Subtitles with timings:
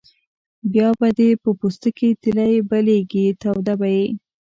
[0.71, 4.05] بیا به دې په پوستکي تیلی بلېږي توده به یې.